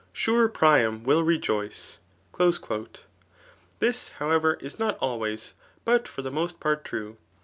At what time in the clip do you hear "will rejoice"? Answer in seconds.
1.03-1.99